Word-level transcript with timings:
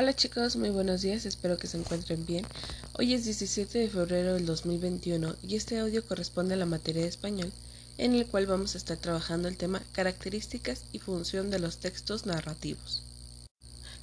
Hola 0.00 0.14
chicos, 0.14 0.54
muy 0.54 0.70
buenos 0.70 1.02
días, 1.02 1.26
espero 1.26 1.58
que 1.58 1.66
se 1.66 1.76
encuentren 1.76 2.24
bien. 2.24 2.46
Hoy 2.92 3.14
es 3.14 3.24
17 3.24 3.80
de 3.80 3.88
febrero 3.88 4.34
del 4.34 4.46
2021 4.46 5.34
y 5.42 5.56
este 5.56 5.76
audio 5.80 6.06
corresponde 6.06 6.54
a 6.54 6.56
la 6.56 6.66
materia 6.66 7.02
de 7.02 7.08
español, 7.08 7.50
en 7.96 8.14
el 8.14 8.24
cual 8.24 8.46
vamos 8.46 8.76
a 8.76 8.78
estar 8.78 8.96
trabajando 8.96 9.48
el 9.48 9.56
tema 9.56 9.82
características 9.90 10.84
y 10.92 11.00
función 11.00 11.50
de 11.50 11.58
los 11.58 11.78
textos 11.78 12.26
narrativos. 12.26 13.02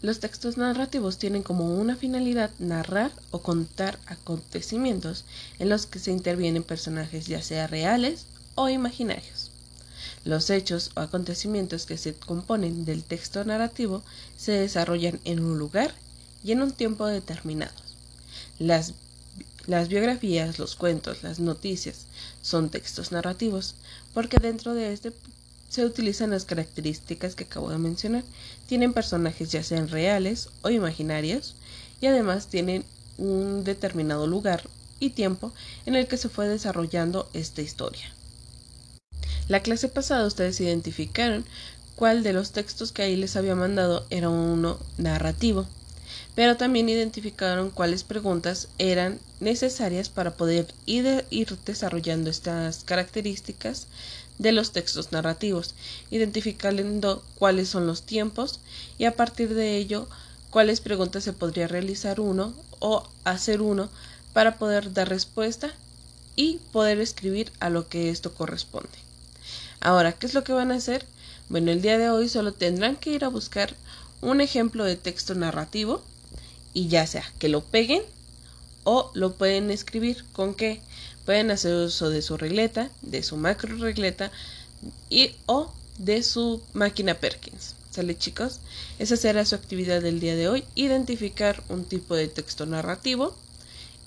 Los 0.02 0.20
textos 0.20 0.58
narrativos 0.58 1.18
tienen 1.18 1.44
como 1.44 1.74
una 1.74 1.96
finalidad 1.96 2.52
narrar 2.60 3.14
o 3.32 3.40
contar 3.40 3.98
acontecimientos 4.06 5.24
en 5.60 5.70
los 5.70 5.86
que 5.86 6.00
se 6.00 6.12
intervienen 6.12 6.64
personajes 6.64 7.26
ya 7.26 7.42
sea 7.42 7.68
reales 7.68 8.26
o 8.56 8.68
imaginarios. 8.68 9.45
Los 10.26 10.50
hechos 10.50 10.90
o 10.96 11.02
acontecimientos 11.02 11.86
que 11.86 12.00
se 12.00 12.16
componen 12.16 12.84
del 12.84 13.04
texto 13.04 13.46
narrativo 13.46 14.02
se 14.36 14.54
desarrollan 14.54 15.20
en 15.24 15.40
un 15.40 15.60
lugar 15.60 15.94
y 16.44 16.52
en 16.52 16.64
un 16.64 16.72
tiempo 16.72 17.06
determinados. 17.06 17.96
Las, 18.58 18.94
biografías, 19.88 20.58
los 20.58 20.76
cuentos, 20.76 21.22
las 21.22 21.40
noticias 21.40 22.08
son 22.42 22.70
textos 22.70 23.12
narrativos 23.12 23.76
porque 24.16 24.40
dentro 24.40 24.74
de 24.74 24.94
este 24.94 25.14
se 25.70 25.86
utilizan 25.86 26.32
las 26.32 26.46
características 26.46 27.36
que 27.36 27.44
acabo 27.44 27.70
de 27.70 27.78
mencionar. 27.78 28.24
Tienen 28.66 28.94
personajes 28.94 29.52
ya 29.52 29.62
sean 29.62 29.90
reales 29.90 30.50
o 30.64 30.72
imaginarios 30.72 31.54
y 32.02 32.08
además 32.08 32.48
tienen 32.48 32.84
un 33.20 33.64
determinado 33.64 34.26
lugar 34.26 34.64
y 35.00 35.12
tiempo 35.12 35.54
en 35.86 35.96
el 35.96 36.08
que 36.08 36.18
se 36.18 36.30
fue 36.30 36.48
desarrollando 36.48 37.30
esta 37.34 37.62
historia. 37.62 38.12
La 39.48 39.60
clase 39.60 39.90
pasada 39.90 40.26
ustedes 40.26 40.60
identificaron 40.60 41.46
cuál 41.96 42.24
de 42.24 42.34
los 42.34 42.52
textos 42.52 42.92
que 42.92 43.04
ahí 43.04 43.16
les 43.16 43.36
había 43.36 43.54
mandado 43.54 44.04
era 44.10 44.28
uno 44.28 44.80
narrativo, 44.98 45.68
pero 46.34 46.58
también 46.58 46.90
identificaron 46.90 47.70
cuáles 47.70 48.04
preguntas 48.04 48.70
eran 48.80 49.20
necesarias 49.40 50.10
para 50.10 50.32
poder 50.32 50.74
ir, 50.88 51.24
desarrollando 51.64 52.32
estas 52.32 52.84
características 52.86 53.86
de 54.40 54.52
los 54.52 54.72
textos 54.72 55.12
narrativos, 55.12 55.76
identificando 56.10 57.24
cuáles 57.36 57.70
son 57.70 57.86
los 57.86 58.02
tiempos 58.02 58.60
y 58.98 59.06
a 59.06 59.16
partir 59.16 59.54
de 59.54 59.78
ello 59.78 60.08
cuáles 60.50 60.82
preguntas 60.82 61.24
se 61.24 61.34
podría 61.34 61.68
realizar 61.68 62.20
uno 62.20 62.56
o 62.80 63.08
hacer 63.24 63.62
uno 63.62 63.90
para 64.34 64.58
poder 64.58 64.92
dar 64.92 65.08
respuesta 65.08 65.72
y 66.36 66.58
poder 66.72 67.00
escribir 67.00 67.52
a 67.60 67.70
lo 67.70 67.88
que 67.88 68.10
esto 68.10 68.34
corresponde. 68.34 69.05
Ahora, 69.80 70.14
¿qué 70.14 70.26
es 70.26 70.34
lo 70.34 70.44
que 70.44 70.54
van 70.54 70.72
a 70.72 70.76
hacer? 70.76 71.06
Bueno, 71.50 71.72
el 71.72 71.82
día 71.82 71.98
de 71.98 72.10
hoy 72.10 72.30
solo 72.30 72.54
tendrán 72.54 72.96
que 72.96 73.12
ir 73.12 73.24
a 73.24 73.30
buscar 73.30 73.76
un 74.22 74.42
ejemplo 74.42 74.84
de 74.84 74.96
texto 74.96 75.36
narrativo 75.36 76.02
y 76.74 76.88
ya 76.88 77.06
sea 77.06 77.24
que 77.40 77.50
lo 77.50 77.64
peguen 77.64 78.02
o 78.84 79.12
lo 79.14 79.34
pueden 79.34 79.72
escribir 79.72 80.26
con 80.34 80.54
que 80.54 80.82
pueden 81.26 81.52
hacer 81.52 81.76
uso 81.76 82.10
de 82.10 82.22
su 82.22 82.38
regleta, 82.38 82.90
de 83.02 83.24
su 83.24 83.38
macro 83.38 83.76
regleta 83.78 84.32
y 85.10 85.32
o 85.46 85.72
de 85.98 86.24
su 86.24 86.62
máquina 86.74 87.16
Perkins. 87.16 87.76
¿Sale 87.92 88.18
chicos? 88.18 88.60
Esa 89.00 89.16
será 89.16 89.46
su 89.46 89.56
actividad 89.56 90.02
del 90.02 90.20
día 90.20 90.36
de 90.36 90.50
hoy, 90.50 90.66
identificar 90.76 91.64
un 91.70 91.86
tipo 91.86 92.16
de 92.16 92.28
texto 92.28 92.66
narrativo 92.66 93.36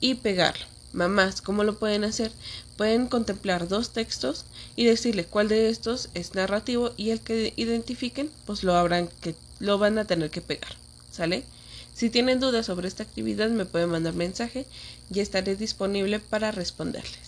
y 0.00 0.14
pegarlo. 0.14 0.66
Mamás, 0.92 1.42
¿cómo 1.42 1.64
lo 1.64 1.78
pueden 1.78 2.04
hacer? 2.04 2.32
Pueden 2.76 3.06
contemplar 3.06 3.68
dos 3.68 3.90
textos 3.90 4.46
y 4.74 4.86
decirle 4.86 5.24
cuál 5.24 5.48
de 5.48 5.68
estos 5.68 6.08
es 6.14 6.34
narrativo 6.34 6.92
y 6.96 7.10
el 7.10 7.20
que 7.20 7.52
identifiquen, 7.56 8.30
pues 8.46 8.64
lo 8.64 8.74
habrán 8.74 9.08
que 9.20 9.34
lo 9.58 9.78
van 9.78 9.98
a 9.98 10.06
tener 10.06 10.30
que 10.30 10.40
pegar. 10.40 10.76
¿Sale? 11.10 11.44
Si 11.94 12.10
tienen 12.10 12.40
dudas 12.40 12.66
sobre 12.66 12.88
esta 12.88 13.02
actividad 13.02 13.50
me 13.50 13.66
pueden 13.66 13.90
mandar 13.90 14.14
mensaje 14.14 14.66
y 15.12 15.20
estaré 15.20 15.56
disponible 15.56 16.20
para 16.20 16.52
responderles. 16.52 17.27